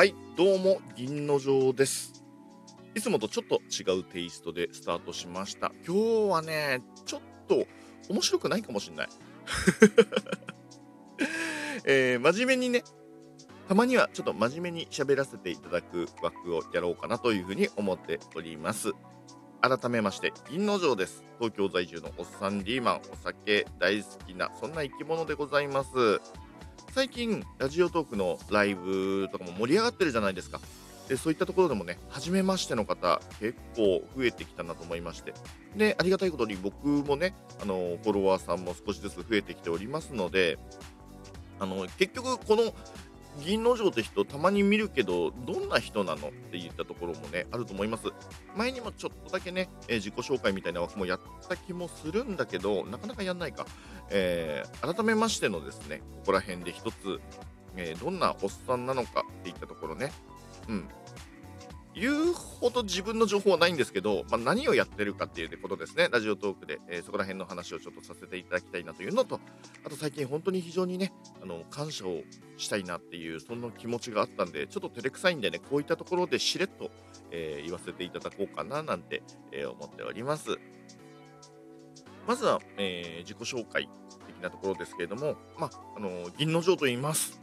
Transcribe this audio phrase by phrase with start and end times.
[0.00, 2.24] はい、どうも、銀の城です。
[2.94, 5.72] いつもとちょっと違うテイストでスタートしました。
[5.86, 5.94] 今
[6.28, 7.66] 日はね、ちょっと
[8.08, 9.08] 面白くないかもしれない。
[11.84, 12.82] えー真面目にね、
[13.68, 18.94] たまにはちょっと真面目に喋らせていただく枠をやろうかなというふうに思っております。
[19.60, 21.24] 改めまして、銀の城です。
[21.38, 25.90] 東京在住のおっさんリーマン、お酒大好きな、そんな生き物でございます。
[26.92, 30.60] 最近ラジオトークのライブとかも盛り上がってるじゃないですか。
[31.08, 35.34] でそういったところでもね初めましての方結構増えてきたなと思いまして。
[35.76, 40.58] でありがたいことに僕もねあのフォロワーさんも少しずつ増えてきておりますので
[41.58, 42.74] あの結局この
[43.38, 48.04] 銀の城って人たまに見るけどどんな人なのって言ったところもねあると思います。
[48.56, 53.66] 前にもちょっとだけね、えー自己紹介みたいな枠もやった気もするんだけどなかなかやんないか。
[54.10, 57.20] えー改めましてのですねここら辺で一つ、
[57.76, 60.12] えーどんなおっさんなのかっていったところね。
[60.68, 60.88] うん。
[61.94, 66.08] 言うほど自分の情報はないんですけど、まあ、何をやってるかっていうことですね。
[66.10, 69.40] ラジオトークで、えーそこら辺の話をちょっとさせていただきたいなというのと
[69.84, 72.20] あと最近本当に非常にねあの感謝を
[72.56, 76.90] したいなっていうそんな気持ちがあったんでちょっと照れくさいんでねこういったところでしれっと、
[77.30, 80.58] えー言わせていただこうかななんて、えー思っております。
[82.28, 83.88] まずは、え自己紹介
[84.26, 87.40] 的なところですけれども、まあ、あの銀の城と言います。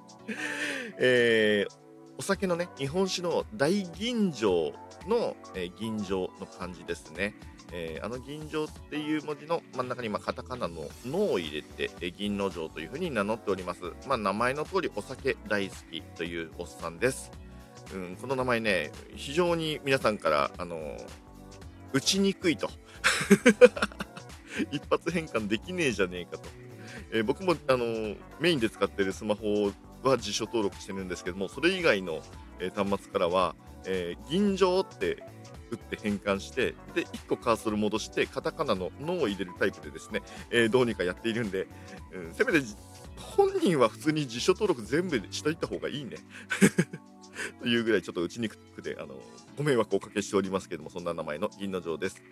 [0.98, 1.89] えー
[2.20, 4.74] お酒のね、日本酒の大吟醸
[5.08, 7.34] の、えー吟醸の漢字ですね。
[7.72, 13.80] えーあの吟醸っていう文字の真ん中に、まあ、カタカナの「の」を入れて、えー銀の城というふうに名乗っております。
[14.06, 17.30] まあ、名前の通りお酒大好きというおっさんです。
[17.94, 21.06] うん、この名前ね、非常に皆さんから、あのー
[21.94, 22.68] 打ちにくいと。
[24.70, 26.50] 一発変換できねえじゃねえかと。
[27.12, 29.72] え僕も、あのメインで使ってるスマホ
[30.08, 32.20] は辞書登録してるんですけども、それ以外の、
[32.58, 35.22] えー端末からは、えー銀醸って
[35.70, 41.68] 打って変換して、で、1個カーソル戻して、カタカナの「の」を入れるタイプでですね、えーどうにかやっているんで、
[42.12, 42.60] うんせめて
[43.16, 46.16] 本人は普通に辞書登録全部しといた方がいいね。
[47.62, 49.20] というぐらいちょっと打ちにくくて、あの
[49.56, 52.22] ご迷惑をおかけしておりますけども、そんな名前の銀の城です。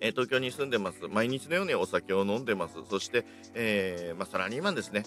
[0.00, 1.06] えー東京に住んでます。
[1.08, 2.74] 毎日のようにお酒を飲んでます。
[2.88, 5.04] そして、えーまあ、サラリーマンですね。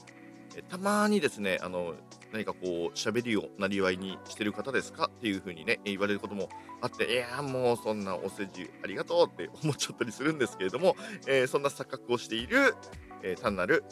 [0.70, 1.94] たまにですね、あの、
[2.32, 6.50] 何かこう、喋りをなりわいにしてる方ですかっていう風にね、言われることも
[6.82, 10.96] あって、いやもうそんなお世辞ありがとうって 思っちゃったりするんですけれども、
[11.28, 12.76] えーそんな錯覚をしている、
[13.24, 13.84] えー単なる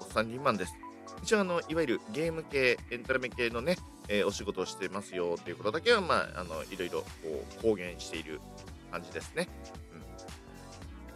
[0.00, 0.74] おっさんリーマンです。
[1.22, 3.76] 一応あの、いわゆるゲーム系、エンタメ系のね、
[4.08, 7.06] えーお仕事をしてますよっていうことだけは、まあ、あの、いろいろこ
[7.58, 8.40] う公言している
[8.90, 9.48] 感じですね。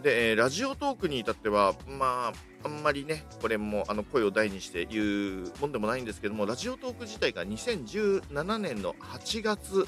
[0.02, 2.32] で、えーラジオトークに至っては、まあ、
[2.64, 9.86] あんまりね、これもあの声を大にして言うもんでもないんですけども、ラジオトーク自体が2017年の8月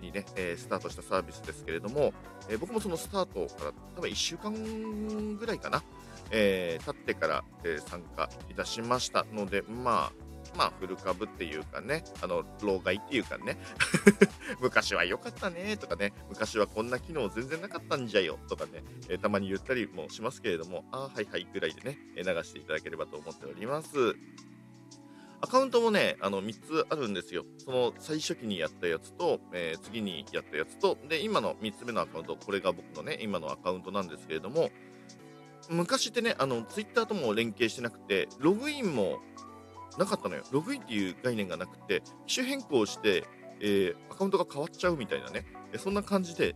[0.00, 2.12] にね、えースタートしたサービスですけれども、
[2.48, 5.82] えー僕もそのスタートから多分1週間ぐらいかな、
[6.30, 10.25] えー経ってから、え参加いたしましたので、まあ、
[10.56, 13.58] まあ、フル株っていうかね、あの、老害っていうかね、
[14.60, 24.16] 昔は良かったねとかね、昔はこんな機能全然なかったんじゃよとかね、えーたまに言ったりもしますけれども、あーはいはいぐらいでね、流していただければと思っております。
[25.40, 27.44] アカウントもね、あの3つあるんですよ。
[27.58, 34.70] その最初期にやったやつと、えー次にやったやつと、で、今の3つ目のアカウント、これが僕のね、今のアカウントなんですけれども、
[35.68, 39.20] 昔ってね、あの、ツイッターとも連携してなくて、ログインも
[39.98, 40.44] なかったのよ。
[40.50, 43.24] ログインっていう概念がなくて、機種変更して、
[43.60, 46.54] えーアカウントが変わっちゃうみたいなね、えそんな感じで、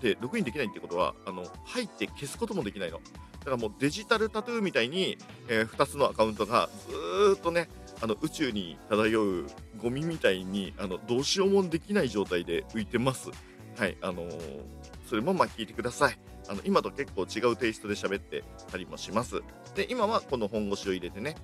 [0.00, 2.98] で、ログインできないってことは、あの、入って消すこともできないの。
[2.98, 7.68] だからもうデジタルタトゥーみたいに、え2つのアカウントがずっとね、
[8.00, 9.46] あの宇宙に漂う
[9.80, 13.30] ゴミみたいにあのどうしようもできない状態で浮いてます。
[13.76, 14.60] はい、あのー
[15.08, 16.18] それもまあ聞いてください。
[16.48, 19.42] あの今と結構違うテイストで喋ってたりもします。
[19.76, 21.36] で、今はこの本腰を入れてね、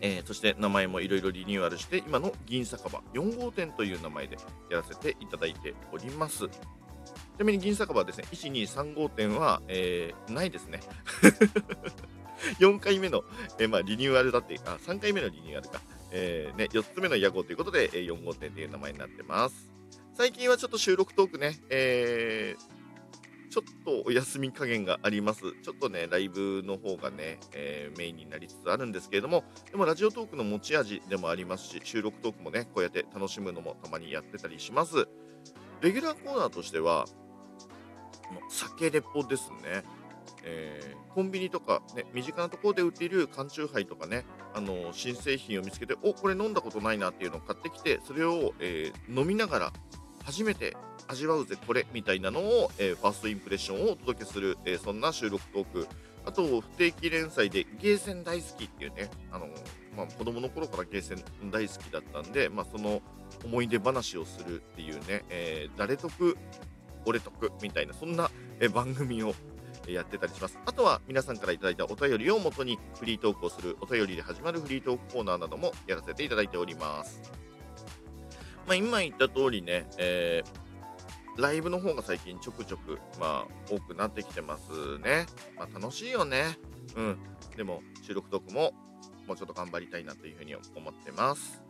[0.00, 4.36] えーそして名前もいろいろリニューアルして、今の銀酒場4号店という名前で
[4.70, 6.48] やらせていただいております。
[6.48, 6.50] ち
[7.38, 10.80] なみに銀酒場はですね、1、2、3号店は、えーないですね。
[12.60, 13.24] 4回目の、
[13.58, 15.80] えーまあ、リニューアルだって、あ、3回目のリニューアルか。
[16.10, 19.70] えね、4つ目の屋号ということで、え4号店という名前になってます。
[20.14, 22.77] 最近はちょっと収録トークね、えー
[23.58, 25.40] ちょっとお休み加減があります。
[25.62, 35.08] ちょっとね、ライブの方がね、えーメインになりつつあるんですけれども、でもラジオトークの持ち味でもありますし、収録トークもね、こうやって楽しむのもたまにやってたりします。
[35.80, 37.06] レギュラーコーナーとしては、
[38.30, 39.82] もう酒レポですね。
[40.44, 49.72] えー、コンビニとか、ね、身近なところで売っている缶チューハイとかね、あの新製品を見つけておこれ飲んだことないなっていうのを買ってきてそれを、えー、飲みながら
[50.24, 50.76] 初めて
[51.08, 55.88] 味わうぜこれみたいなのを、えー、ファーストインプレッションをお届けする、えそんな収録トーク
[56.24, 59.48] あと不定期連載でゲーセン大好きっていうね、あの
[59.96, 63.00] まあ、子供の頃からゲーセン大好きだったんで、まあ、その
[63.44, 66.36] 思い出話をするっていうね、え誰得
[67.06, 68.30] 俺得みたいなそんな、
[68.60, 69.34] え番組を
[69.86, 70.58] やってたりします。
[70.66, 77.20] あとは皆さんから頂いたお便りをもとにフリートークをするお便りで始まるフリートークコーナーなどもやらせていただいております。
[78.66, 80.67] まあ、今言った通りね、えー、
[81.38, 85.26] ライブの方が最近ちょくちょく、まあ、多くなってきてますね。
[85.56, 86.58] まあ、楽しいよね。
[86.96, 87.18] うん。
[87.56, 88.72] でも、収録トークも
[89.26, 91.62] もうちょっと頑張りたいなというふうに思ってます。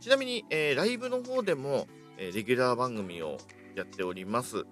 [0.00, 1.86] ちなみに、えー、ライブの方でも、
[2.16, 3.38] えー、レギュラー番組を
[3.74, 4.64] やっております。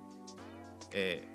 [0.93, 1.27] え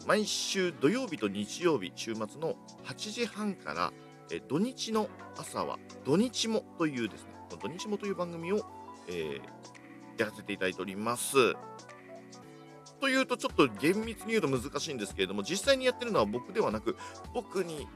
[0.00, 3.92] ー、毎週土曜日と日曜日、週末の8時半から、
[4.30, 7.30] え土日の朝は、土日もというですね、
[7.60, 8.66] 土日もという番組を
[9.08, 11.36] えー、やらせていただいております。
[13.00, 16.96] というとちょっと厳密に言うと難しいんですけれども実際にやってるのは僕ではなく
[17.32, 17.86] 僕に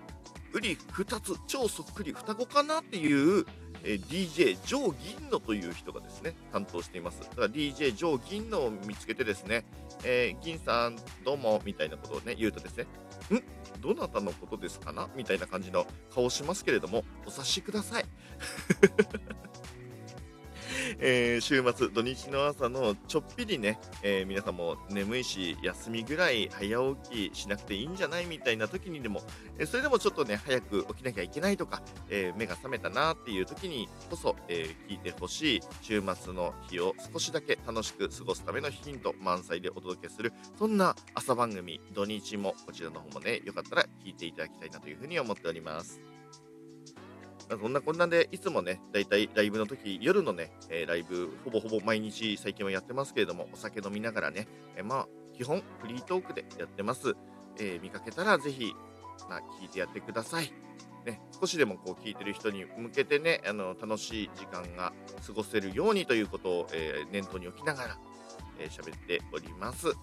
[0.52, 3.46] うり2つ超そっくり双子かなっていう、
[3.82, 7.20] DJ ジョー・銀野という人がですね担当しています。
[7.20, 9.64] だから DJ ジョー・銀野を見つけてですね、
[10.04, 12.86] えー、銀さんどうもみたいなことをね言うとですね
[13.34, 13.80] ん？
[13.80, 15.08] どなたのことですかな？
[15.16, 18.04] みたいな感じの顔しますけれどもお察しください。
[20.98, 29.22] えー、週末、土日の朝のちょっぴりね、えー、皆さんも眠いし、休みぐらい早起きしなくていいんじゃないみたいな時にでも、
[29.58, 46.11] え、それでもちょっとね、早く起きなきゃいけないとか、え目が覚めたなっていう時にこそ、え聞いてほしい週末の日を少しだけ楽しく過ごすためのヒント満載でお届けする、そんな朝番組、土日もこちらの方もね、よかったら聞いていただきたいなというふうに思っております。
[47.48, 57.14] そんなこんなで、いつもね、だいたいライブの時、夜のね、え、ライブ、ほぼほぼ毎日最近はやってますけれども、お酒飲みながらね、え、まあ、基本フリートークでやってます。
[57.58, 58.72] えー、見かけたらぜひ、
[59.28, 60.52] まあ、聞いてやってください。
[61.04, 64.92] ね、少しでもこう聞いてる人に向けてね、あの楽しい時間が
[65.26, 67.98] 過ごせるようにということを、え念頭に置きながら、
[68.60, 69.88] え喋っております。
[69.88, 69.94] は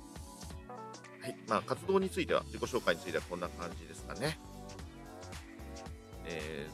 [1.27, 1.37] い。
[1.47, 4.39] まあ、活動については、自己紹介についてはこんな感じですかね。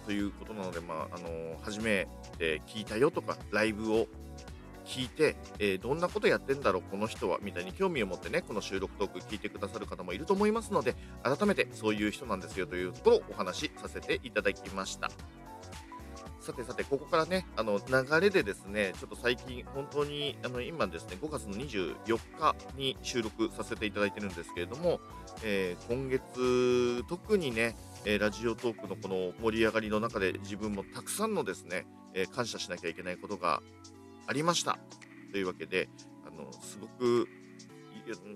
[0.05, 2.07] ということなので、まああのー、初め
[2.37, 4.07] て聞いたよとか、ライブを
[4.85, 15.09] 聞いて、えー、どんなことやってんだろう、この人は、みたいに興味を持ってね、この収録トーク聞いてくださる方もいると思いますので、改めてそういう人なんですよというところをお話しさせていただきました。
[16.45, 24.99] さてさて、ここからね、あの流れでですね、ちょっと最近、本当にあの今ですね、5月の24日に収録させていただいてるんですけれども、
[25.43, 27.75] えー、今月、特にね、
[28.05, 33.63] え、ラジオトークのこの盛り上がりの中で自分もたくさんのですね、え、感謝しなきゃいけないことが
[34.27, 34.77] ありました。
[35.31, 35.89] というわけで、
[36.27, 37.27] あのすごく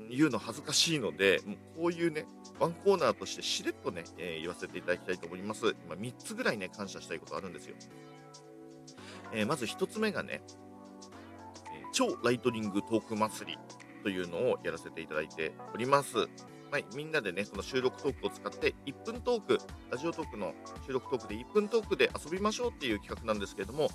[0.10, 2.26] 言うの恥ずかしいので、もうこういうね、
[2.60, 5.76] ワンコーナーとしてしれっとね、えー、言わせていただきたいと思います。
[5.86, 7.76] 今3つぐらいね、感謝したいことあるんですよ。
[9.34, 10.42] えー、まず1つ目がね、
[11.74, 13.58] え超ライトニングトーク祭り
[14.04, 16.28] というのをやらせていただいております。
[16.72, 19.58] はい、みんなでね、この収録トークを使って1分トーク、
[19.90, 20.54] ラジオトークの
[20.86, 23.90] 収録トークで1分トークで遊びましょうっていう企画なんですけれども、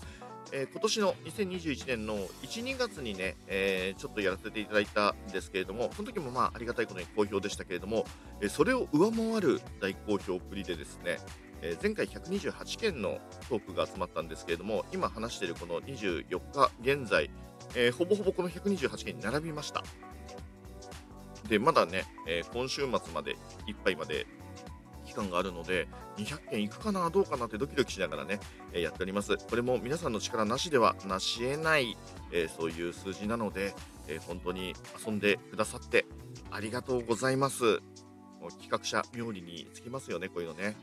[0.53, 8.05] えー、今年の2021年の1、2月にね、えー、ちょっとやらせていただいたんですけれども、その時もまあありがたいことに好評でしたけれども、
[8.41, 11.19] え、それを上回る大好評ぶりでですね、
[11.63, 17.31] え前回128件のトークが集まったんですけれども、今話しているこの24日現在、
[17.75, 19.83] えほぼほぼこの128件に並びました。
[21.49, 23.33] で、まだね、えー、今週末まで、
[23.67, 24.27] いっぱいまで
[25.15, 28.41] 期間があるので、200件いくかな、どうかなってドキドキしながらね、
[28.73, 29.37] えー、やっております。
[29.37, 31.97] これも皆さんの力なしではなし得ない、
[32.33, 33.75] えー、そういう数字なので、
[34.09, 34.75] え本当に
[35.07, 36.05] 遊んでくださって
[36.51, 37.81] ありがとうございます。
[38.61, 40.77] 企画者冥利につきますよね、こういうのね。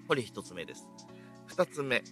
[0.00, 0.86] うん、これ1つ目です。
[1.48, 2.02] 2つ目、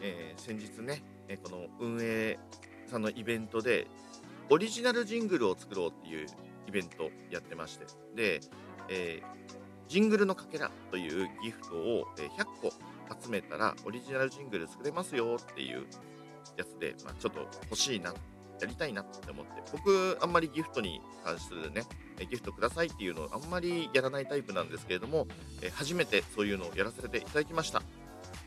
[0.00, 2.38] え先日ね、えこの運営
[2.86, 3.86] さんのイベントで
[4.48, 6.26] オリジナルジングルを作ろうっていう
[6.68, 8.40] イベントやってまして、で、
[8.88, 12.72] えー、ジングルのかけらというギフトを100個
[13.22, 15.86] 集めたらオリジナルジングル作れますよっていう
[16.56, 17.40] やつで、まあ、ちょっと
[17.70, 18.12] 欲しいな、
[18.60, 21.84] やりたいなって思って、僕、あんまりギフトに関するね、
[22.30, 25.26] ギフトくださいっていうのをあんまりやらないタイプなんですけれども、
[25.62, 27.82] え初めてそういうのをやらせていただきました。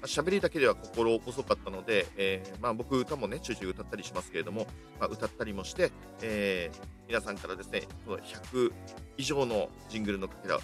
[0.03, 4.65] 喋りだけでは心細かったので、えー、まあ、僕歌もねちょいちょい歌ったりしますけれども、
[4.99, 5.91] まあ、歌ったりもして、
[6.21, 6.77] えー、
[7.07, 8.71] 皆さんからですねこの100
[9.17, 10.59] 以上のジングルのかけら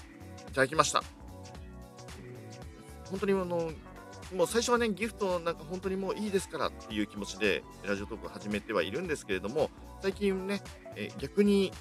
[0.55, 1.03] ただきました
[3.11, 3.71] 本当にあの
[4.35, 9.69] もう最初はねギフトなんか本当にもういいですからっていう気持ちでラジオトークを始めてはいるんですけれども
[10.01, 10.61] 最近ね、
[10.95, 11.71] え、逆に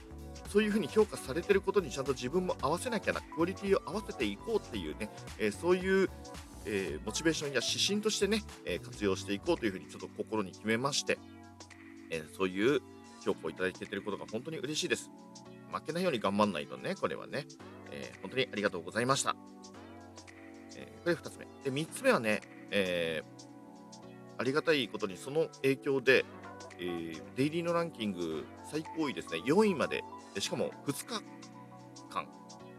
[0.50, 6.10] そういうふうに評価されてることにちゃんと自分も合わせなきゃなクオリティを合わせていこうっていうね、え、そういう
[6.66, 11.18] えー、モチベーションや指針としてね、えー、活用していこうというふうにちょっと心に決めまして、
[12.10, 12.80] えー、そういう
[13.22, 15.10] 評価をいただいてることが本当に嬉しいです。
[15.72, 17.46] 負けないように頑張んないとね、これはね、
[17.94, 19.36] え本当にありがとうございました。
[20.76, 21.46] えこれ2つ目。
[21.62, 23.22] で、3つ目はね、え
[24.36, 26.24] ありがたいことにその影響で、
[26.78, 30.02] えデイリーのランキング最高位ですね、4位まで、
[30.38, 31.22] しかも2日
[32.10, 32.26] 間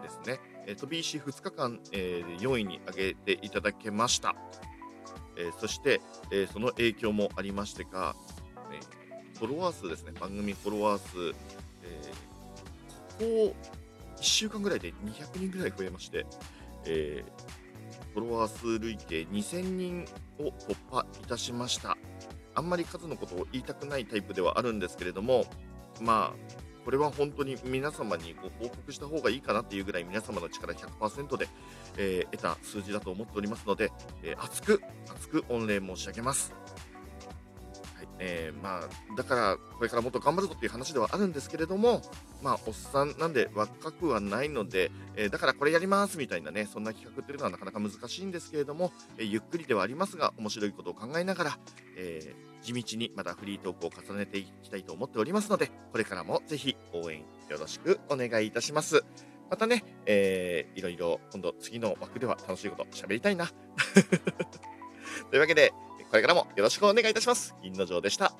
[0.01, 4.35] ですね、え飛び石2日間、えー、4位に上げていただけました。
[5.37, 8.15] えそして、えその影響もありましてか、
[8.71, 8.79] え
[9.37, 11.35] フォロワー数ですね、番組フォロワー数、
[11.83, 12.11] え
[13.19, 13.84] ここ
[14.17, 16.25] 1週間ぐらいで200人ぐらい増えまして、
[16.85, 17.23] え
[18.13, 20.05] フォロワー数累計2000人
[20.39, 21.97] を突破いたしました。
[22.55, 25.45] あんまり数のことを言いたくないタイプではあるんですけれども、
[25.99, 31.47] まあ、これは本当に皆様にご報告した方がいいかなっていうぐらい皆様の力100%で、
[31.97, 33.91] えー、得た数字だと思っておりますので、
[34.23, 34.81] えー、熱く
[35.13, 36.53] 熱く御礼申し上げます。
[38.19, 42.01] えー、まあ、だからこれからもっと頑張るぞっていう話ではあるんですけれども、
[42.41, 51.59] まあ、おっさんなんで若くはないので、えー、だからこれやりますみたいなねそんな企画っていうのはなかなか難しいんですけれども、えー、ゆっくりではありますが面白いことを考えながら、
[51.97, 52.33] え
[52.65, 59.05] 地道にまたフリートークを重ねていきたいと思っておりますので、これからもぜひ応援よろしくお願いいたします。
[59.51, 63.47] またね、えー、いろいろ今度次の枠では楽しいこと喋りたいな。
[65.29, 65.71] というわけで、
[66.09, 67.55] これからもよろしくお願いいたします。
[67.61, 68.33] 銀の城でした。